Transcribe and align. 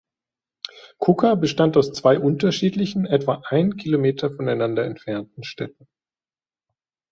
Kuka 0.97 1.35
bestand 1.35 1.77
aus 1.77 1.91
zwei 1.93 2.17
unterschiedlichen, 2.17 3.05
etwa 3.05 3.43
einen 3.49 3.77
Kilometer 3.77 4.31
voneinander 4.31 4.83
entfernten 4.83 5.43
Städten. 5.43 5.87